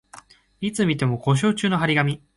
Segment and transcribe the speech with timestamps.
[0.61, 2.23] いつ見ても故障中の張り紙